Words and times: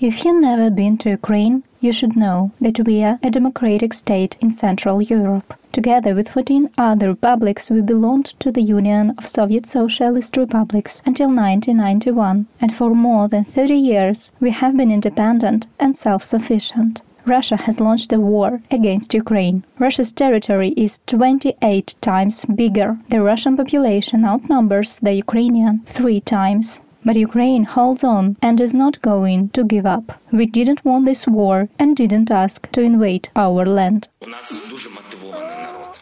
If 0.00 0.24
you've 0.24 0.40
never 0.40 0.70
been 0.70 0.96
to 0.98 1.10
Ukraine, 1.10 1.64
you 1.80 1.92
should 1.92 2.14
know 2.14 2.52
that 2.60 2.86
we 2.86 3.02
are 3.02 3.18
a 3.20 3.32
democratic 3.32 3.92
state 3.92 4.36
in 4.40 4.52
Central 4.52 5.02
Europe. 5.02 5.54
Together 5.72 6.14
with 6.14 6.28
14 6.28 6.70
other 6.78 7.08
republics, 7.08 7.68
we 7.68 7.80
belonged 7.80 8.26
to 8.38 8.52
the 8.52 8.62
Union 8.62 9.12
of 9.18 9.26
Soviet 9.26 9.66
Socialist 9.66 10.36
Republics 10.36 11.02
until 11.04 11.26
1991, 11.26 12.46
and 12.60 12.72
for 12.72 12.94
more 12.94 13.26
than 13.26 13.42
30 13.42 13.74
years 13.74 14.30
we 14.38 14.52
have 14.52 14.76
been 14.76 14.92
independent 14.92 15.66
and 15.80 15.96
self 15.96 16.22
sufficient. 16.22 17.02
Russia 17.26 17.56
has 17.56 17.80
launched 17.80 18.12
a 18.12 18.20
war 18.20 18.62
against 18.70 19.14
Ukraine. 19.14 19.64
Russia's 19.80 20.12
territory 20.12 20.74
is 20.76 21.00
28 21.08 21.96
times 22.00 22.44
bigger. 22.44 22.98
The 23.10 23.20
Russian 23.20 23.56
population 23.56 24.24
outnumbers 24.24 25.00
the 25.02 25.14
Ukrainian 25.14 25.80
three 25.86 26.20
times. 26.20 26.80
But 27.04 27.16
Ukraine 27.16 27.64
holds 27.64 28.02
on 28.04 28.36
and 28.42 28.60
is 28.60 28.74
not 28.74 29.00
going 29.02 29.50
to 29.50 29.64
give 29.64 29.86
up. 29.86 30.20
We 30.32 30.46
didn't 30.46 30.84
want 30.84 31.06
this 31.06 31.26
war 31.26 31.68
and 31.78 31.96
didn't 31.96 32.30
ask 32.30 32.70
to 32.72 32.80
invade 32.82 33.30
our 33.36 33.64
land. 33.64 34.08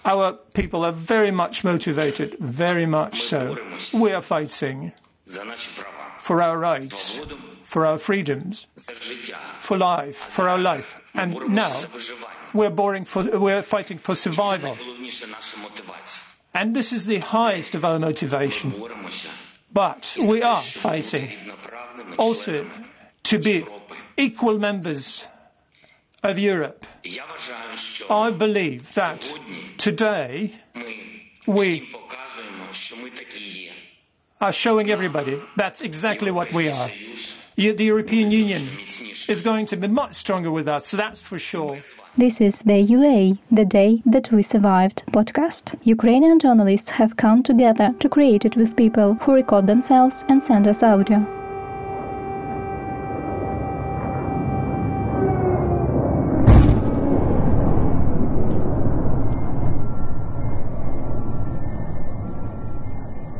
Our 0.05 0.33
people 0.55 0.85
are 0.85 0.93
very 0.93 1.31
much 1.31 1.65
motivated, 1.65 2.37
very 2.39 2.87
much 2.87 3.23
so. 3.23 3.57
We 3.93 4.13
are 4.13 4.23
fighting 4.23 4.93
for 6.19 6.41
our 6.43 6.59
rights, 6.59 7.21
for 7.65 7.85
our 7.85 7.99
freedoms, 7.99 8.67
for 9.59 9.77
life, 9.77 10.17
for 10.17 10.49
our 10.49 10.59
life. 10.59 11.01
And 11.15 11.35
now 11.49 11.73
we're, 12.55 12.71
boring 12.71 13.05
for, 13.05 13.23
we're 13.25 13.63
fighting 13.63 13.99
for 13.99 14.15
survival. 14.15 14.77
And 16.55 16.75
this 16.75 16.93
is 16.93 17.07
the 17.07 17.19
highest 17.19 17.75
of 17.75 17.85
our 17.85 17.99
motivation. 17.99 18.73
But 19.77 20.17
we 20.19 20.41
are 20.41 20.63
fighting 20.63 21.35
also 22.17 22.67
to 23.25 23.39
be 23.39 23.67
equal 24.17 24.59
members 24.59 25.27
of 26.23 26.39
Europe. 26.39 26.87
I 28.09 28.31
believe 28.31 28.95
that 28.95 29.21
today 29.77 30.53
we 31.47 31.93
are 34.41 34.53
showing 34.53 34.89
everybody 34.91 35.43
that's 35.57 35.83
exactly 35.83 36.31
what 36.31 36.55
we 36.55 36.71
are. 36.71 36.89
The 37.57 37.85
European 37.85 38.31
Union 38.31 38.63
is 39.29 39.43
going 39.43 39.67
to 39.67 39.77
be 39.77 39.89
much 39.89 40.15
stronger 40.15 40.51
with 40.51 40.69
us, 40.69 40.89
so 40.89 40.97
that's 40.97 41.21
for 41.21 41.39
sure. 41.39 41.81
This 42.17 42.41
is 42.41 42.61
the 42.61 42.79
UA, 42.79 43.39
the 43.51 43.65
Day 43.65 44.03
That 44.07 44.33
We 44.33 44.43
Survived 44.43 45.05
podcast. 45.09 45.79
Ukrainian 45.85 46.39
journalists 46.39 46.91
have 46.91 47.17
come 47.17 47.43
together 47.43 47.95
to 48.01 48.09
create 48.09 48.45
it 48.45 48.57
with 48.57 48.77
people 48.77 49.15
who 49.21 49.35
record 49.35 49.67
themselves 49.67 50.25
and 50.29 50.43
send 50.43 50.67
us 50.67 50.83
audio. 50.83 51.46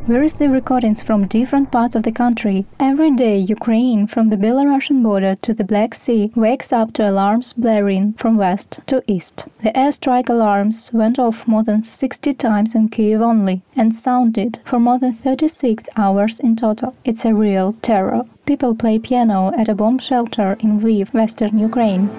We 0.07 0.15
receive 0.15 0.51
recordings 0.51 1.01
from 1.01 1.27
different 1.27 1.69
parts 1.69 1.93
of 1.93 2.03
the 2.03 2.13
country. 2.13 2.65
Every 2.79 3.11
day, 3.11 3.37
Ukraine, 3.39 4.07
from 4.07 4.29
the 4.29 4.37
Belarusian 4.37 5.03
border 5.03 5.35
to 5.41 5.53
the 5.53 5.65
Black 5.65 5.93
Sea, 5.93 6.31
wakes 6.33 6.71
up 6.71 6.93
to 6.93 7.09
alarms 7.09 7.51
blaring 7.51 8.13
from 8.13 8.37
west 8.37 8.79
to 8.85 9.03
east. 9.05 9.47
The 9.63 9.71
airstrike 9.71 10.29
alarms 10.29 10.91
went 10.93 11.19
off 11.19 11.45
more 11.45 11.61
than 11.61 11.83
60 11.83 12.33
times 12.35 12.73
in 12.73 12.87
Kiev 12.87 13.21
only 13.21 13.63
and 13.75 13.93
sounded 13.93 14.61
for 14.63 14.79
more 14.79 14.97
than 14.97 15.11
36 15.11 15.89
hours 15.97 16.39
in 16.39 16.55
total. 16.55 16.95
It's 17.03 17.25
a 17.25 17.33
real 17.33 17.73
terror. 17.81 18.23
People 18.45 18.75
play 18.75 18.99
piano 18.99 19.51
at 19.57 19.67
a 19.67 19.75
bomb 19.75 19.99
shelter 19.99 20.55
in 20.61 20.79
Lviv, 20.79 21.13
western 21.13 21.59
Ukraine. 21.59 22.09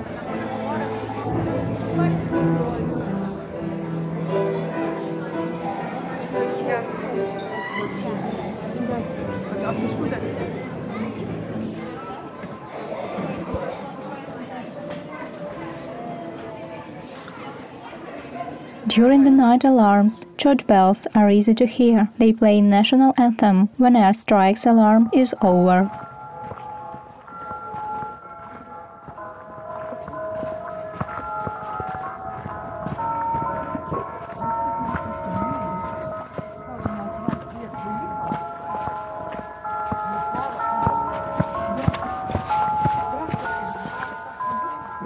During 18.89 19.25
the 19.25 19.31
night 19.31 19.65
alarms, 19.65 20.27
church 20.39 20.67
bells 20.67 21.07
are 21.15 21.31
easy 21.31 21.55
to 21.55 21.67
hear. 21.67 22.09
They 22.19 22.33
play 22.33 22.61
national 22.61 23.13
anthem 23.19 23.69
when 23.77 23.93
airstrikes 23.93 24.67
alarm 24.67 25.11
is 25.13 25.35
over. 25.43 26.08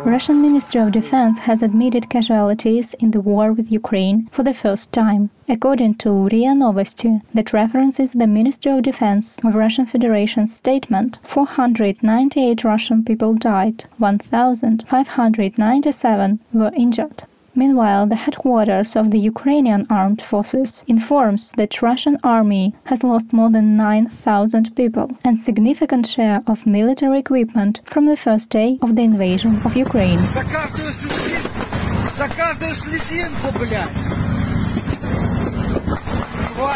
Russian 0.04 0.42
Ministry 0.42 0.80
of 0.80 0.90
Defense 0.90 1.38
has 1.40 1.62
admitted 1.62 2.10
casualties 2.10 2.94
in 2.94 3.12
the 3.12 3.20
war 3.20 3.52
with 3.52 3.70
Ukraine 3.70 4.26
for 4.32 4.42
the 4.42 4.52
first 4.52 4.90
time. 4.90 5.30
According 5.48 5.94
to 6.02 6.28
RIA 6.28 6.54
Novosti, 6.54 7.22
that 7.34 7.52
references 7.52 8.12
the 8.12 8.26
Ministry 8.26 8.72
of 8.72 8.82
Defense 8.82 9.38
of 9.44 9.54
Russian 9.54 9.86
Federation's 9.86 10.52
statement, 10.54 11.20
498 11.22 12.64
Russian 12.64 13.04
people 13.04 13.34
died, 13.34 13.84
1,597 13.98 16.40
were 16.52 16.72
injured. 16.76 17.22
Meanwhile, 17.55 18.05
the 18.05 18.15
headquarters 18.15 18.95
of 18.95 19.09
the 19.09 19.19
Ukrainian 19.19 19.87
armed 19.89 20.21
forces 20.21 20.83
informs 20.87 21.51
that 21.57 21.81
Russian 21.81 22.17
army 22.23 22.75
has 22.85 23.03
lost 23.03 23.33
more 23.33 23.49
than 23.49 23.75
9,000 23.75 24.75
people 24.75 25.17
and 25.23 25.39
significant 25.39 26.05
share 26.05 26.43
of 26.45 26.67
military 26.67 27.19
equipment 27.19 27.81
from 27.85 28.05
the 28.05 28.15
first 28.15 28.51
day 28.51 28.77
of 28.81 28.95
the 28.95 29.01
invasion 29.01 29.59
of 29.65 29.75
Ukraine. 29.75 30.19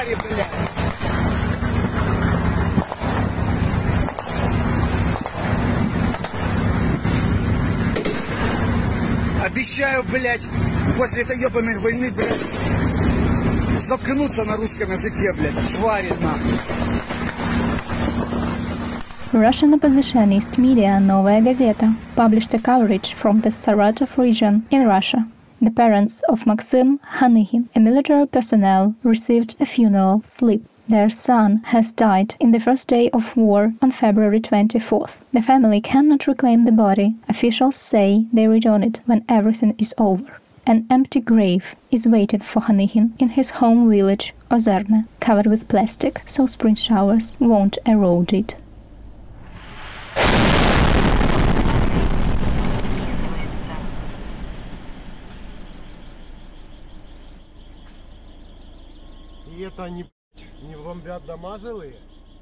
Обещаю, 0.02 0.18
блядь, 0.18 0.85
после 10.98 11.22
этой 11.24 11.40
ебаной 11.40 11.80
войны, 11.80 12.12
блядь, 12.12 12.42
заткнуться 13.88 14.44
на 14.44 14.58
русском 14.58 14.92
языке, 14.92 15.34
блядь, 15.38 15.78
твари 15.78 16.10
нахуй. 16.22 16.60
Russian 19.34 19.74
oppositionist 19.74 20.58
media 20.58 21.00
Novaya 21.00 21.42
Gazeta 21.42 21.96
published 22.18 22.54
a 22.54 22.60
coverage 22.60 23.14
from 23.14 23.40
the 23.42 23.50
Saratov 23.50 24.18
region 24.18 24.66
in 24.72 24.86
Russia. 24.86 25.26
The 25.62 25.72
parents 25.72 26.22
of 26.28 26.46
Maxim 26.46 27.00
Hanygin, 27.20 27.70
a 27.74 27.80
military 27.80 28.28
personnel, 28.28 28.94
received 29.04 29.56
a 29.62 29.66
funeral 29.66 30.22
slip. 30.22 30.64
Their 30.88 31.10
son 31.10 31.62
has 31.68 31.94
died 31.94 32.36
in 32.40 32.52
the 32.52 32.60
first 32.60 32.90
day 32.90 33.10
of 33.12 33.38
war 33.38 33.74
on 33.82 33.92
February 33.92 34.42
24th. 34.42 35.22
The 35.32 35.42
family 35.42 35.80
cannot 35.80 36.28
reclaim 36.28 36.64
the 36.64 36.72
body. 36.72 37.16
Officials 37.30 37.78
say 37.78 38.26
they 38.34 38.48
return 38.48 38.84
it 38.84 39.00
when 39.06 39.24
everything 39.30 39.74
is 39.78 39.94
over. 39.98 40.40
An 40.68 40.86
empty 40.90 41.22
grave 41.22 41.76
is 41.92 42.06
waiting 42.06 42.42
for 42.42 42.62
Hanygin 42.62 43.14
in 43.20 43.30
his 43.30 43.52
home 43.62 43.90
village, 43.90 44.34
Ozerne, 44.52 45.08
covered 45.20 45.48
with 45.48 45.68
plastic 45.68 46.22
so 46.26 46.46
spring 46.46 46.76
showers 46.76 47.38
won't 47.40 47.78
erode 47.86 48.34
it. 48.34 48.58
И 59.48 59.62
это 59.64 59.86
они 59.86 59.98
не 59.98 60.04
бомбят 60.04 60.10
дома 60.10 60.12
жилые? 60.12 60.15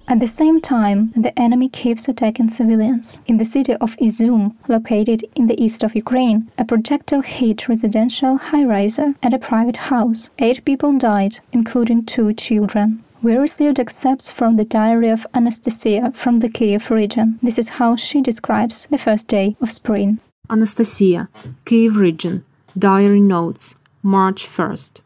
at 0.07 0.21
the 0.21 0.27
same 0.27 0.61
time, 0.61 1.13
the 1.17 1.39
enemy 1.39 1.69
keeps 1.69 2.09
attacking 2.09 2.51
civilians. 2.51 3.21
In 3.27 3.39
the 3.39 3.45
city 3.45 3.75
of 3.77 3.97
Izum, 3.97 4.55
located 4.69 5.25
in 5.35 5.47
the 5.47 5.61
east 5.63 5.83
of 5.83 5.95
Ukraine, 5.95 6.51
a 6.59 6.65
projectile 6.65 7.23
hit 7.23 7.69
residential 7.69 8.37
high-riser 8.37 9.15
and 9.23 9.33
a 9.33 9.39
private 9.39 9.77
house. 9.89 10.29
Eight 10.39 10.65
people 10.67 10.93
died, 10.99 11.39
including 11.53 12.05
two 12.05 12.35
children. 12.35 13.03
We 13.23 13.37
received 13.37 13.81
excerpts 13.81 14.31
from 14.31 14.57
the 14.57 14.67
diary 14.67 15.09
of 15.09 15.27
Anastasia 15.33 16.13
from 16.15 16.41
the 16.41 16.51
Kiev 16.51 16.91
region. 16.91 17.39
This 17.43 17.59
is 17.59 17.81
how 17.81 17.97
she 17.97 18.21
describes 18.21 18.87
the 18.91 18.99
first 18.99 19.27
day 19.29 19.57
of 19.63 19.73
spring. 19.73 20.21
Anastasia, 20.51 21.31
Kiev 21.65 21.97
region, 21.97 22.45
diary 22.79 23.21
notes, 23.21 23.75
March 24.03 24.47
1st. 24.47 25.01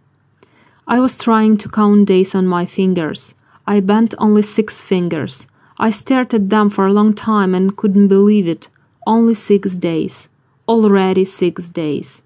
I 0.91 1.01
was 1.01 1.19
trying 1.19 1.59
to 1.59 1.69
count 1.69 2.07
days 2.09 2.35
on 2.35 2.47
my 2.47 2.65
fingers. 2.65 3.35
I 3.67 3.81
bent 3.81 4.15
only 4.17 4.41
six 4.41 4.81
fingers. 4.81 5.47
I 5.79 5.91
stared 5.91 6.33
at 6.33 6.49
them 6.49 6.71
for 6.71 6.87
a 6.87 6.93
long 6.95 7.13
time 7.13 7.55
and 7.55 7.77
couldn't 7.77 8.09
believe 8.09 8.49
it. 8.49 8.71
Only 9.07 9.35
six 9.35 9.77
days. 9.77 10.31
Already 10.67 11.27
six 11.27 11.69
days. 11.69 12.23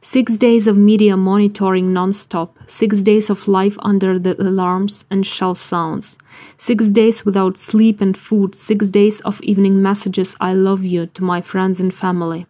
Six 0.00 0.36
days 0.36 0.68
of 0.68 0.76
media 0.76 1.16
monitoring 1.16 1.92
non-stop, 1.92 2.56
six 2.68 3.02
days 3.02 3.30
of 3.30 3.48
life 3.48 3.76
under 3.80 4.16
the 4.16 4.40
alarms 4.40 5.04
and 5.10 5.26
shell 5.26 5.54
sounds, 5.54 6.18
six 6.56 6.86
days 6.86 7.24
without 7.24 7.56
sleep 7.56 8.00
and 8.00 8.16
food, 8.16 8.54
six 8.54 8.92
days 8.92 9.18
of 9.22 9.42
evening 9.42 9.82
messages 9.82 10.36
I 10.40 10.54
love 10.54 10.84
you 10.84 11.06
to 11.06 11.24
my 11.24 11.40
friends 11.40 11.80
and 11.80 11.92
family. 11.92 12.46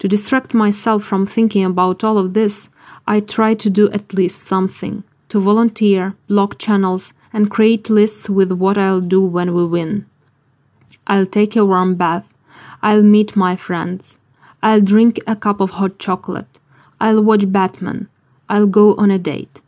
To 0.00 0.08
distract 0.08 0.52
myself 0.52 1.04
from 1.04 1.24
thinking 1.24 1.64
about 1.64 2.04
all 2.04 2.18
of 2.18 2.34
this, 2.34 2.68
I 3.06 3.20
try 3.20 3.54
to 3.54 3.70
do 3.70 3.90
at 3.92 4.12
least 4.12 4.42
something 4.42 5.04
to 5.28 5.40
volunteer, 5.40 6.14
block 6.28 6.58
channels, 6.58 7.14
and 7.32 7.50
create 7.50 7.88
lists 7.88 8.28
with 8.28 8.52
what 8.52 8.76
I'll 8.76 9.00
do 9.00 9.22
when 9.22 9.54
we 9.54 9.64
win. 9.64 10.04
I'll 11.06 11.24
take 11.24 11.56
a 11.56 11.64
warm 11.64 11.94
bath. 11.94 12.26
I'll 12.82 13.02
meet 13.02 13.36
my 13.36 13.56
friends. 13.56 14.18
I'll 14.62 14.82
drink 14.82 15.18
a 15.26 15.34
cup 15.34 15.60
of 15.60 15.70
hot 15.70 15.98
chocolate. 15.98 16.60
I'll 17.00 17.22
watch 17.22 17.50
Batman. 17.50 18.08
I'll 18.50 18.66
go 18.66 18.94
on 18.96 19.10
a 19.10 19.18
date. 19.18 19.62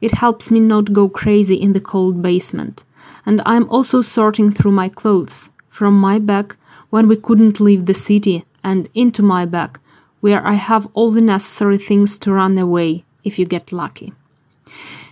It 0.00 0.12
helps 0.12 0.50
me 0.50 0.58
not 0.58 0.92
go 0.92 1.08
crazy 1.08 1.54
in 1.54 1.72
the 1.72 1.80
cold 1.80 2.20
basement. 2.20 2.82
And 3.24 3.40
I'm 3.46 3.68
also 3.70 4.00
sorting 4.00 4.52
through 4.52 4.72
my 4.72 4.88
clothes 4.88 5.50
from 5.70 5.94
my 5.94 6.18
bag 6.18 6.56
when 6.90 7.06
we 7.06 7.16
couldn't 7.16 7.60
leave 7.60 7.86
the 7.86 7.94
city 7.94 8.44
and 8.64 8.88
into 8.94 9.22
my 9.22 9.44
bag 9.44 9.78
where 10.20 10.46
I 10.46 10.54
have 10.54 10.88
all 10.94 11.10
the 11.10 11.20
necessary 11.20 11.78
things 11.78 12.16
to 12.18 12.32
run 12.32 12.56
away 12.56 13.04
if 13.24 13.38
you 13.38 13.44
get 13.44 13.72
lucky. 13.72 14.12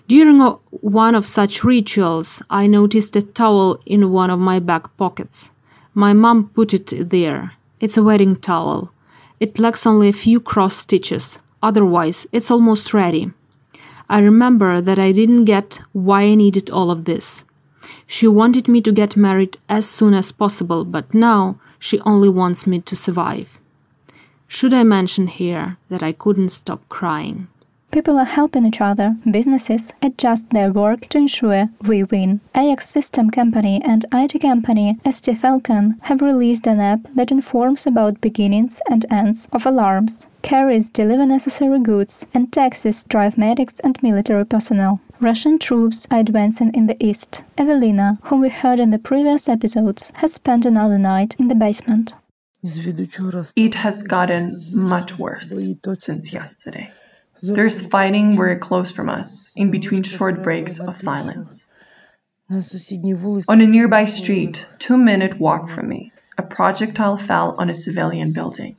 During 0.07 0.41
one 0.71 1.15
of 1.15 1.27
such 1.27 1.65
rituals, 1.65 2.43
I 2.49 2.67
noticed 2.67 3.17
a 3.17 3.23
towel 3.23 3.79
in 3.87 4.11
one 4.11 4.31
of 4.31 4.39
my 4.39 4.59
back 4.59 4.97
pockets. 4.97 5.51
My 5.95 6.13
mom 6.13 6.49
put 6.51 6.73
it 6.75 7.11
there. 7.11 7.53
It's 7.81 7.97
a 7.97 8.03
wedding 8.03 8.37
towel. 8.37 8.93
It 9.41 9.59
lacks 9.59 9.87
only 9.87 10.09
a 10.09 10.13
few 10.13 10.39
cross 10.39 10.77
stitches, 10.77 11.39
otherwise, 11.63 12.27
it's 12.31 12.51
almost 12.51 12.95
ready. 12.95 13.33
I 14.09 14.19
remember 14.19 14.81
that 14.81 14.99
I 14.99 15.13
didn't 15.13 15.45
get 15.45 15.81
why 15.93 16.23
I 16.23 16.35
needed 16.35 16.71
all 16.71 16.91
of 16.91 17.05
this. 17.05 17.45
She 18.07 18.27
wanted 18.29 18.69
me 18.69 18.81
to 18.83 18.93
get 18.93 19.17
married 19.17 19.57
as 19.69 19.87
soon 19.89 20.15
as 20.15 20.33
possible, 20.33 20.85
but 20.85 21.15
now 21.15 21.57
she 21.81 21.99
only 22.01 22.29
wants 22.29 22.67
me 22.67 22.79
to 22.81 22.95
survive. 22.95 23.59
Should 24.47 24.73
I 24.73 24.85
mention 24.85 25.27
here 25.27 25.79
that 25.89 26.03
I 26.03 26.13
couldn't 26.13 26.51
stop 26.51 26.89
crying? 26.89 27.49
People 27.93 28.21
are 28.21 28.25
helping 28.25 28.65
each 28.65 28.81
other. 28.81 29.17
Businesses 29.29 29.93
adjust 30.01 30.51
their 30.51 30.71
work 30.71 31.09
to 31.09 31.19
ensure 31.19 31.71
we 31.83 32.05
win. 32.05 32.41
Ajax 32.55 32.89
System 32.89 33.31
Company 33.31 33.83
and 33.85 34.07
IT 34.13 34.41
company 34.41 34.97
Stfalcon 35.05 35.97
have 36.03 36.23
released 36.23 36.69
an 36.69 36.79
app 36.79 37.01
that 37.17 37.33
informs 37.33 37.89
about 37.89 38.21
beginnings 38.21 38.81
and 38.89 39.05
ends 39.11 39.49
of 39.53 39.67
alarms, 39.67 40.29
carriers 40.43 40.89
deliver 40.89 41.27
necessary 41.27 41.81
goods, 41.81 42.25
and 42.33 42.53
taxis 42.53 43.03
drive 43.03 43.37
medics 43.37 43.81
and 43.81 44.01
military 44.05 44.47
personnel. 44.47 45.01
Russian 45.19 45.59
troops 45.59 46.07
are 46.13 46.21
advancing 46.21 46.73
in 46.73 46.87
the 46.87 46.97
east. 47.05 47.43
Evelina, 47.59 48.19
whom 48.23 48.41
we 48.41 48.51
heard 48.51 48.79
in 48.79 48.91
the 48.91 49.01
previous 49.01 49.49
episodes, 49.49 50.13
has 50.17 50.35
spent 50.35 50.65
another 50.65 50.97
night 50.97 51.35
in 51.41 51.49
the 51.49 51.57
basement. 51.57 52.15
It 52.63 53.75
has 53.75 54.03
gotten 54.05 54.65
much 54.71 55.19
worse 55.19 55.53
since 55.95 56.33
yesterday. 56.33 56.89
There's 57.43 57.81
fighting 57.81 58.37
very 58.37 58.57
close 58.57 58.91
from 58.91 59.09
us, 59.09 59.53
in 59.57 59.71
between 59.71 60.03
short 60.03 60.43
breaks 60.43 60.79
of 60.79 60.97
silence. 60.97 61.67
On 63.49 63.61
a 63.61 63.67
nearby 63.67 64.05
street, 64.07 64.67
two 64.79 64.97
minute 64.97 65.39
walk 65.39 65.69
from 65.69 65.89
me, 65.89 66.13
a 66.37 66.43
projectile 66.43 67.17
fell 67.17 67.55
on 67.59 67.71
a 67.71 67.75
civilian 67.75 68.33
building. 68.33 68.75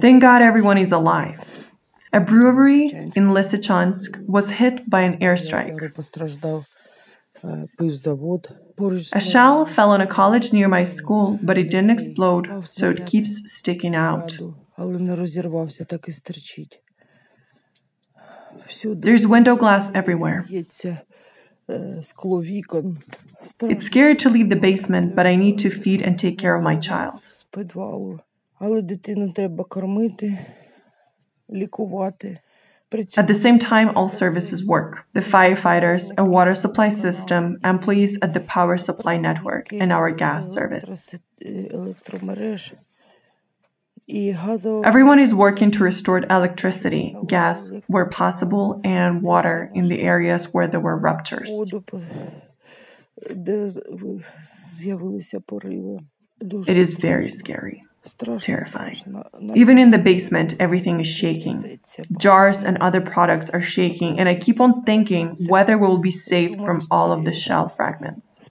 Thank 0.00 0.20
God 0.22 0.42
everyone 0.42 0.78
is 0.78 0.92
alive. 0.92 1.72
A 2.12 2.20
brewery 2.20 2.86
in 3.16 3.30
Lysychansk 3.36 4.26
was 4.26 4.48
hit 4.50 4.88
by 4.88 5.00
an 5.02 5.18
airstrike. 5.20 5.78
A 9.14 9.20
shell 9.20 9.64
fell 9.66 9.90
on 9.90 10.00
a 10.00 10.06
college 10.06 10.52
near 10.52 10.68
my 10.68 10.84
school, 10.84 11.38
but 11.42 11.56
it 11.58 11.70
didn't 11.70 11.90
explode, 11.90 12.66
so 12.66 12.90
it 12.90 13.06
keeps 13.06 13.50
sticking 13.52 13.94
out. 13.94 14.36
There's 18.94 19.26
window 19.26 19.56
glass 19.56 19.90
everywhere. 19.94 20.44
It's 23.70 23.84
scary 23.86 24.14
to 24.16 24.30
leave 24.30 24.48
the 24.48 24.56
basement, 24.56 25.14
but 25.16 25.26
I 25.26 25.36
need 25.36 25.58
to 25.58 25.70
feed 25.70 26.02
and 26.02 26.18
take 26.18 26.38
care 26.38 26.54
of 26.54 26.62
my 26.62 26.76
child. 26.76 27.20
At 33.18 33.26
the 33.28 33.34
same 33.34 33.58
time, 33.58 33.96
all 33.96 34.08
services 34.08 34.64
work. 34.64 35.04
The 35.12 35.20
firefighters, 35.20 36.10
a 36.16 36.24
water 36.24 36.54
supply 36.54 36.88
system, 36.88 37.58
employees 37.62 38.18
at 38.22 38.32
the 38.32 38.40
power 38.40 38.78
supply 38.78 39.16
network, 39.16 39.72
and 39.72 39.92
our 39.92 40.10
gas 40.10 40.52
service. 40.54 41.14
Everyone 44.84 45.18
is 45.18 45.34
working 45.34 45.70
to 45.72 45.84
restore 45.84 46.18
electricity, 46.20 47.14
gas 47.26 47.70
where 47.88 48.06
possible, 48.06 48.80
and 48.84 49.22
water 49.22 49.70
in 49.74 49.88
the 49.88 50.00
areas 50.00 50.46
where 50.46 50.66
there 50.66 50.80
were 50.80 50.96
ruptures. 50.96 51.50
It 56.40 56.76
is 56.76 56.94
very 56.94 57.28
scary, 57.28 57.84
terrifying. 58.40 59.22
Even 59.54 59.78
in 59.78 59.90
the 59.90 59.98
basement, 59.98 60.54
everything 60.60 61.00
is 61.00 61.06
shaking. 61.08 61.78
Jars 62.18 62.62
and 62.64 62.78
other 62.80 63.00
products 63.02 63.50
are 63.50 63.60
shaking, 63.60 64.18
and 64.20 64.28
I 64.28 64.36
keep 64.36 64.60
on 64.60 64.84
thinking 64.84 65.36
whether 65.48 65.76
we 65.76 65.86
will 65.86 65.98
be 65.98 66.12
saved 66.12 66.60
from 66.64 66.86
all 66.90 67.12
of 67.12 67.24
the 67.24 67.34
shell 67.34 67.68
fragments. 67.68 68.48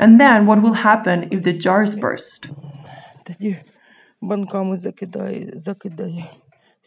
And 0.00 0.18
then 0.20 0.46
what 0.46 0.62
will 0.62 0.72
happen 0.72 1.28
if 1.30 1.42
the 1.42 1.52
jars 1.52 1.94
burst? 1.94 2.48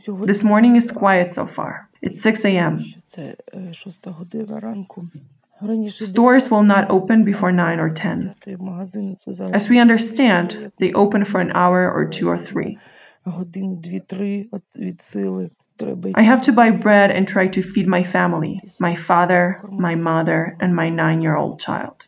This 0.06 0.44
morning 0.44 0.76
is 0.76 0.92
quiet 0.92 1.32
so 1.34 1.46
far. 1.46 1.88
It's 2.02 2.24
6 2.24 2.46
a.m. 2.46 2.80
Stores 5.90 6.50
will 6.52 6.64
not 6.64 6.90
open 6.92 7.24
before 7.24 7.52
9 7.54 7.80
or 7.80 7.90
10. 7.92 8.36
As 9.54 9.70
we 9.70 9.80
understand, 9.80 10.72
they 10.78 10.92
open 10.94 11.24
for 11.24 11.40
an 11.40 11.52
hour 11.54 11.90
or 11.90 12.10
two 12.10 12.28
or 12.28 12.38
three. 12.38 12.78
I 13.26 13.32
have 16.24 16.42
to 16.44 16.52
buy 16.52 16.72
bread 16.72 17.12
and 17.12 17.26
try 17.28 17.48
to 17.48 17.62
feed 17.64 17.88
my 17.88 18.04
family, 18.04 18.60
my 18.80 18.96
father, 18.96 19.62
my 19.70 19.96
mother, 19.96 20.58
and 20.60 20.76
my 20.76 20.90
nine 20.90 21.22
year 21.22 21.36
old 21.38 21.60
child. 21.60 22.06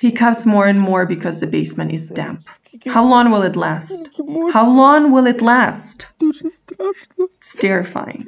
He 0.00 0.10
coughs 0.10 0.46
more 0.46 0.66
and 0.66 0.80
more 0.80 1.04
because 1.06 1.40
the 1.40 1.46
basement 1.46 1.92
is 1.92 2.08
damp. 2.08 2.44
How 2.86 3.04
long 3.04 3.30
will 3.30 3.42
it 3.42 3.56
last? 3.56 4.08
How 4.52 4.68
long 4.68 5.12
will 5.12 5.26
it 5.26 5.42
last? 5.42 6.06
It's 6.20 7.56
terrifying. 7.56 8.24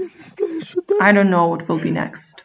I 1.00 1.12
don't 1.12 1.30
know 1.30 1.48
what 1.48 1.68
will 1.68 1.80
be 1.80 1.90
next. 1.90 2.42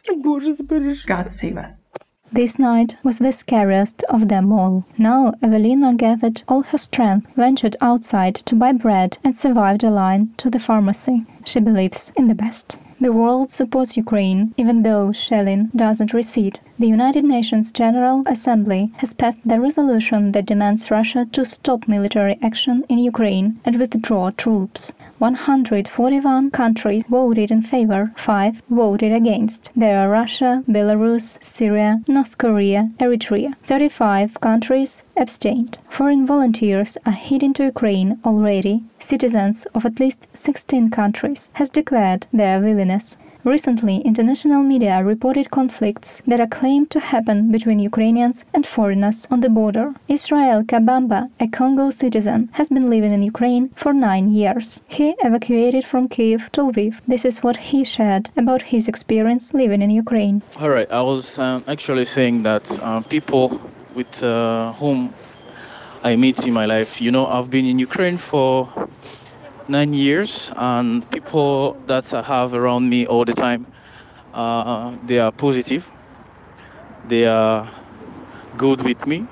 God 1.06 1.30
save 1.30 1.56
us. 1.58 1.90
This 2.32 2.58
night 2.58 2.96
was 3.04 3.18
the 3.18 3.30
scariest 3.30 4.02
of 4.08 4.28
them 4.28 4.52
all. 4.52 4.84
Now 4.98 5.34
Evelina 5.40 5.94
gathered 5.94 6.42
all 6.48 6.62
her 6.62 6.78
strength, 6.78 7.28
ventured 7.36 7.76
outside 7.80 8.34
to 8.46 8.56
buy 8.56 8.72
bread, 8.72 9.18
and 9.22 9.36
survived 9.36 9.84
a 9.84 9.90
line 9.90 10.34
to 10.38 10.50
the 10.50 10.58
pharmacy. 10.58 11.26
She 11.44 11.60
believes 11.60 12.12
in 12.16 12.26
the 12.26 12.34
best. 12.34 12.76
The 13.04 13.12
world 13.12 13.50
supports 13.50 13.98
Ukraine, 13.98 14.54
even 14.56 14.82
though 14.82 15.12
shelling 15.12 15.70
doesn't 15.76 16.14
recede. 16.14 16.60
The 16.78 16.86
United 16.86 17.22
Nations 17.22 17.70
General 17.70 18.22
Assembly 18.26 18.92
has 18.96 19.12
passed 19.12 19.46
the 19.46 19.60
resolution 19.60 20.32
that 20.32 20.46
demands 20.46 20.90
Russia 20.90 21.26
to 21.32 21.44
stop 21.44 21.86
military 21.86 22.38
action 22.40 22.82
in 22.88 22.98
Ukraine 22.98 23.60
and 23.62 23.76
withdraw 23.78 24.30
troops. 24.30 24.92
141 25.18 26.50
countries 26.50 27.04
voted 27.06 27.50
in 27.50 27.60
favor, 27.60 28.12
5 28.16 28.62
voted 28.70 29.12
against. 29.12 29.70
There 29.76 29.98
are 29.98 30.08
Russia, 30.08 30.64
Belarus, 30.66 31.42
Syria, 31.44 32.02
North 32.08 32.38
Korea, 32.38 32.90
Eritrea. 32.98 33.54
35 33.62 34.40
countries 34.40 35.02
abstained. 35.14 35.76
Foreign 35.90 36.26
volunteers 36.26 36.96
are 37.04 37.12
heading 37.12 37.52
to 37.54 37.64
Ukraine 37.64 38.18
already. 38.24 38.82
Citizens 39.04 39.66
of 39.74 39.84
at 39.84 40.00
least 40.00 40.26
16 40.32 40.90
countries 40.90 41.50
has 41.54 41.68
declared 41.68 42.26
their 42.32 42.58
willingness 42.58 43.18
Recently, 43.44 43.98
international 43.98 44.62
media 44.62 45.04
reported 45.04 45.50
conflicts 45.50 46.22
that 46.26 46.40
are 46.40 46.46
claimed 46.46 46.90
to 46.92 46.98
happen 46.98 47.52
between 47.52 47.78
Ukrainians 47.78 48.46
and 48.54 48.66
foreigners 48.66 49.28
on 49.30 49.40
the 49.42 49.50
border. 49.50 49.92
Israel 50.08 50.62
Kabamba, 50.62 51.28
a 51.38 51.46
Congo 51.48 51.90
citizen, 51.90 52.48
has 52.52 52.70
been 52.70 52.88
living 52.88 53.12
in 53.12 53.22
Ukraine 53.22 53.68
for 53.76 53.92
nine 53.92 54.30
years. 54.30 54.80
He 54.88 55.14
evacuated 55.22 55.84
from 55.84 56.08
Kiev 56.08 56.50
to 56.52 56.62
Lviv. 56.62 57.00
This 57.06 57.26
is 57.26 57.42
what 57.42 57.58
he 57.68 57.84
shared 57.84 58.30
about 58.34 58.62
his 58.72 58.88
experience 58.88 59.52
living 59.52 59.82
in 59.82 59.90
Ukraine. 59.90 60.42
All 60.58 60.70
right, 60.70 60.90
I 60.90 61.02
was 61.02 61.38
um, 61.38 61.64
actually 61.68 62.06
saying 62.06 62.44
that 62.44 62.64
uh, 62.80 63.02
people 63.02 63.60
with 63.94 64.22
uh, 64.22 64.72
whom 64.80 65.12
I 66.04 66.16
meet 66.16 66.46
in 66.46 66.52
my 66.52 66.66
life, 66.66 67.00
you 67.00 67.10
know, 67.10 67.26
I've 67.26 67.48
been 67.48 67.64
in 67.64 67.78
Ukraine 67.78 68.18
for 68.18 68.68
nine 69.68 69.94
years, 69.94 70.52
and 70.54 71.10
people 71.10 71.78
that 71.86 72.12
I 72.12 72.20
have 72.20 72.52
around 72.52 72.90
me 72.90 73.06
all 73.06 73.24
the 73.24 73.32
time, 73.32 73.64
uh, 74.34 74.94
they 75.06 75.18
are 75.18 75.32
positive. 75.32 75.90
They 77.08 77.24
are 77.24 77.70
good 78.58 78.82
with 78.82 79.06
me. 79.06 79.26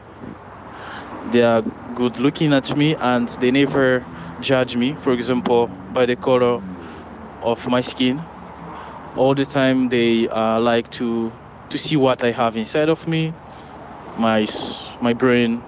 They 1.30 1.42
are 1.42 1.60
good 1.94 2.16
looking 2.16 2.54
at 2.54 2.74
me, 2.74 2.96
and 2.96 3.28
they 3.28 3.50
never 3.50 4.02
judge 4.40 4.74
me. 4.74 4.94
For 4.94 5.12
example, 5.12 5.66
by 5.92 6.06
the 6.06 6.16
color 6.16 6.62
of 7.42 7.68
my 7.68 7.82
skin. 7.82 8.22
All 9.14 9.34
the 9.34 9.44
time, 9.44 9.90
they 9.90 10.26
uh, 10.26 10.58
like 10.58 10.90
to 10.92 11.32
to 11.68 11.76
see 11.76 11.96
what 11.96 12.24
I 12.24 12.30
have 12.30 12.56
inside 12.56 12.88
of 12.88 13.06
me, 13.06 13.34
my 14.16 14.46
my 15.02 15.12
brain, 15.12 15.62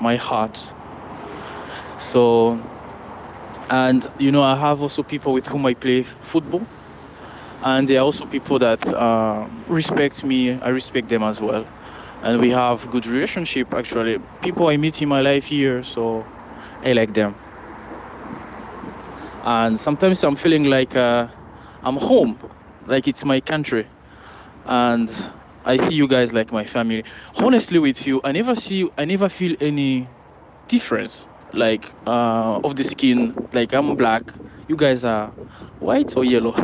my 0.00 0.16
heart. 0.16 0.72
So 1.98 2.58
and 3.70 4.10
you 4.18 4.32
know, 4.32 4.42
I 4.42 4.56
have 4.56 4.82
also 4.82 5.02
people 5.02 5.32
with 5.32 5.46
whom 5.46 5.64
I 5.64 5.74
play 5.74 6.02
football, 6.02 6.66
and 7.62 7.86
there 7.86 8.00
are 8.00 8.04
also 8.04 8.26
people 8.26 8.58
that 8.58 8.86
uh, 8.86 9.46
respect 9.68 10.24
me. 10.24 10.60
I 10.60 10.68
respect 10.70 11.08
them 11.08 11.22
as 11.22 11.40
well, 11.40 11.64
and 12.22 12.40
we 12.40 12.50
have 12.50 12.90
good 12.90 13.06
relationship. 13.06 13.72
Actually, 13.72 14.18
people 14.42 14.66
I 14.66 14.76
meet 14.76 15.00
in 15.00 15.08
my 15.08 15.20
life 15.20 15.44
here, 15.44 15.84
so 15.84 16.26
I 16.84 16.92
like 16.92 17.14
them. 17.14 17.36
And 19.44 19.78
sometimes 19.78 20.22
I'm 20.24 20.36
feeling 20.36 20.64
like 20.64 20.96
uh, 20.96 21.28
I'm 21.82 21.96
home, 21.96 22.38
like 22.86 23.06
it's 23.06 23.24
my 23.24 23.40
country, 23.40 23.86
and 24.66 25.08
I 25.70 25.76
see 25.76 25.94
you 25.94 26.08
guys 26.08 26.32
like 26.32 26.50
my 26.50 26.64
family. 26.64 27.04
Honestly, 27.38 27.78
with 27.78 28.04
you, 28.04 28.20
I 28.24 28.32
never 28.32 28.56
see, 28.56 28.90
I 28.98 29.04
never 29.04 29.28
feel 29.28 29.56
any 29.60 30.08
difference 30.66 31.28
like 31.52 31.84
uh, 32.08 32.58
of 32.64 32.74
the 32.74 32.82
skin. 32.82 33.36
Like 33.52 33.72
I'm 33.72 33.94
black, 33.94 34.24
you 34.66 34.74
guys 34.74 35.04
are 35.04 35.28
white 35.78 36.16
or 36.16 36.24
yellow. 36.24 36.56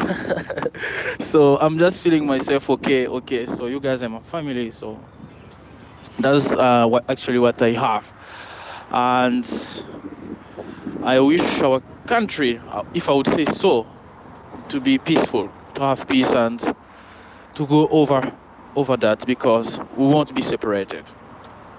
so 1.20 1.56
I'm 1.58 1.78
just 1.78 2.02
feeling 2.02 2.26
myself 2.26 2.68
okay, 2.68 3.06
okay. 3.06 3.46
So 3.46 3.66
you 3.66 3.78
guys 3.78 4.02
are 4.02 4.08
my 4.08 4.18
family. 4.18 4.72
So 4.72 4.98
that's 6.18 6.52
uh, 6.54 6.88
what 6.88 7.08
actually 7.08 7.38
what 7.38 7.62
I 7.62 7.70
have, 7.70 8.12
and 8.90 9.46
I 11.04 11.20
wish 11.20 11.62
our 11.62 11.80
country, 12.08 12.60
uh, 12.72 12.82
if 12.92 13.08
I 13.08 13.12
would 13.12 13.28
say 13.28 13.44
so, 13.44 13.86
to 14.68 14.80
be 14.80 14.98
peaceful, 14.98 15.48
to 15.74 15.80
have 15.82 16.08
peace 16.08 16.32
and 16.32 16.58
to 17.54 17.66
go 17.68 17.86
over 17.86 18.32
over 18.76 18.96
that 18.98 19.26
because 19.26 19.78
we 19.96 20.06
won't 20.06 20.34
be 20.34 20.42
separated 20.42 21.04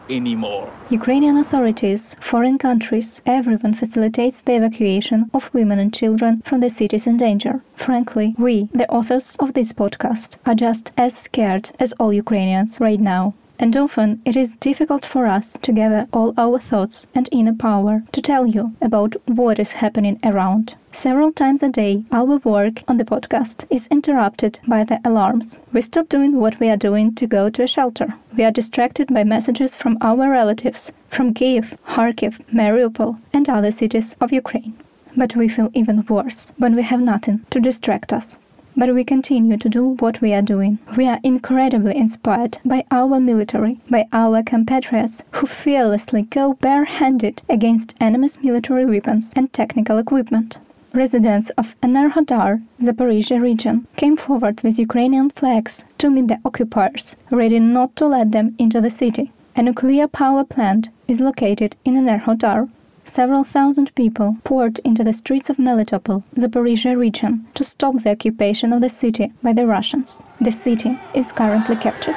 anymore. 0.10 0.72
Ukrainian 0.90 1.38
authorities, 1.38 2.16
foreign 2.20 2.58
countries, 2.58 3.22
everyone 3.26 3.74
facilitates 3.74 4.40
the 4.42 4.56
evacuation 4.56 5.30
of 5.34 5.54
women 5.54 5.80
and 5.80 5.94
children 5.94 6.42
from 6.46 6.62
the 6.62 6.70
cities 6.70 7.08
in 7.08 7.18
danger. 7.18 7.62
Frankly, 7.76 8.34
we, 8.38 8.70
the 8.74 8.90
authors 8.90 9.36
of 9.40 9.54
this 9.54 9.74
podcast, 9.74 10.38
are 10.46 10.56
just 10.56 10.92
as 10.98 11.16
scared 11.18 11.72
as 11.80 11.94
all 12.00 12.14
Ukrainians 12.14 12.80
right 12.80 13.00
now. 13.00 13.34
And 13.60 13.76
often 13.76 14.22
it 14.24 14.36
is 14.36 14.54
difficult 14.54 15.04
for 15.04 15.26
us 15.26 15.58
to 15.64 15.72
gather 15.72 16.08
all 16.14 16.34
our 16.38 16.60
thoughts 16.60 17.08
and 17.16 17.28
inner 17.32 17.56
power 17.56 18.04
to 18.12 18.22
tell 18.22 18.46
you 18.46 18.74
about 18.82 19.16
what 19.26 19.58
is 19.58 19.74
happening 19.74 20.20
around. 20.24 20.76
Several 20.92 21.32
times 21.32 21.64
a 21.64 21.70
day, 21.70 22.04
our 22.12 22.38
work 22.38 22.84
on 22.88 22.98
the 22.98 23.04
podcast 23.04 23.66
is 23.72 23.88
interrupted 23.88 24.60
by 24.68 24.84
the 24.84 25.00
alarms. 25.04 25.60
We 25.74 25.82
stop 25.82 26.08
doing 26.08 26.40
what 26.40 26.60
we 26.60 26.70
are 26.70 26.78
doing 26.78 27.16
to 27.16 27.26
go 27.26 27.50
to 27.50 27.64
a 27.64 27.68
shelter. 27.68 28.14
We 28.36 28.44
are 28.44 28.52
distracted 28.52 29.12
by 29.12 29.24
messages 29.24 29.76
from 29.76 29.98
our 30.02 30.30
relatives 30.30 30.92
from 31.10 31.34
Kiev, 31.34 31.78
Kharkiv, 31.88 32.40
Mariupol, 32.54 33.20
and 33.34 33.50
other 33.50 33.72
cities 33.72 34.16
of 34.22 34.32
Ukraine. 34.32 34.76
But 35.16 35.36
we 35.36 35.50
feel 35.50 35.72
even 35.74 36.06
worse 36.06 36.52
when 36.58 36.76
we 36.76 36.84
have 36.84 37.02
nothing 37.02 37.46
to 37.50 37.60
distract 37.60 38.14
us 38.14 38.38
but 38.78 38.94
we 38.94 39.04
continue 39.04 39.58
to 39.58 39.68
do 39.68 39.96
what 40.00 40.22
we 40.22 40.34
are 40.34 40.42
doing. 40.42 40.78
We 40.96 41.08
are 41.08 41.20
incredibly 41.24 41.98
inspired 41.98 42.60
by 42.64 42.86
our 42.92 43.20
military, 43.20 43.80
by 43.90 44.06
our 44.14 44.44
compatriots 44.44 45.24
who 45.32 45.48
fearlessly 45.48 46.22
go 46.22 46.54
barehanded 46.54 47.42
against 47.50 47.96
enemy's 48.00 48.38
military 48.42 48.86
weapons 48.86 49.34
and 49.36 49.52
technical 49.52 49.98
equipment. 49.98 50.60
Residents 50.94 51.50
of 51.58 51.76
Enerhodar, 51.82 52.64
Zaporizhia 52.80 53.42
region, 53.42 53.88
came 53.98 54.16
forward 54.16 54.62
with 54.62 54.80
Ukrainian 54.80 55.30
flags 55.32 55.84
to 55.98 56.10
meet 56.10 56.28
the 56.28 56.40
occupiers, 56.46 57.16
ready 57.30 57.60
not 57.60 57.96
to 57.98 58.06
let 58.08 58.32
them 58.32 58.56
into 58.58 58.80
the 58.80 58.90
city. 58.90 59.32
A 59.56 59.64
nuclear 59.64 60.08
power 60.08 60.44
plant 60.44 60.90
is 61.08 61.20
located 61.20 61.76
in 61.84 61.96
Enerhodar, 61.96 62.70
several 63.07 63.45
thousand 63.45 63.95
people 63.95 64.37
poured 64.45 64.79
into 64.85 65.05
the 65.05 65.13
streets 65.13 65.51
of 65.51 65.57
Melitopol, 65.57 66.23
Zaporizhia 66.37 66.97
region, 66.97 67.47
to 67.55 67.65
stop 67.65 68.03
the 68.03 68.11
occupation 68.11 68.73
of 68.73 68.81
the 68.81 68.89
city 68.89 69.33
by 69.43 69.53
the 69.53 69.67
Russians. 69.67 70.23
The 70.41 70.53
city 70.53 70.99
is 71.15 71.33
currently 71.33 71.77
captured. 71.77 72.17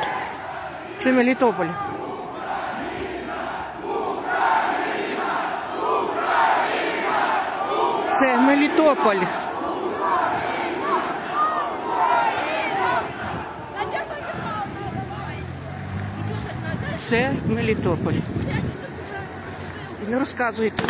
Це 0.98 1.12
Мелітополь. 1.12 1.68
Це 8.20 8.38
Мелітополь. 8.38 9.22
Це 16.98 17.32
Мелітополь. 17.50 18.14
не 20.11 20.19
розказуйте. 20.19 20.85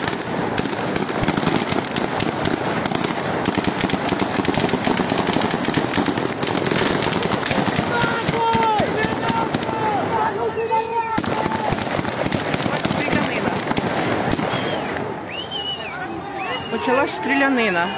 Почалась 16.71 17.11
стрілянина. 17.11 17.89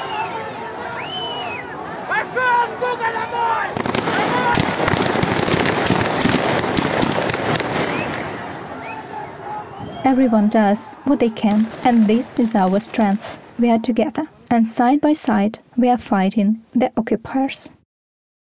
Пошел, 2.09 2.67
сука, 2.81 3.07
домой! 3.13 3.82
Everyone 10.05 10.49
does 10.49 10.97
what 11.05 11.21
they 11.21 11.31
can, 11.31 11.69
and 11.85 12.09
this 12.09 12.39
is 12.39 12.57
our 12.57 12.81
strength. 12.81 13.39
We 13.59 13.71
are 13.71 13.79
together, 13.79 14.29
and 14.51 14.67
side 14.67 15.01
by 15.01 15.13
side, 15.13 15.61
we 15.77 15.89
are 15.89 15.99
fighting 15.99 16.63
the 16.73 16.91
occupiers. 16.97 17.71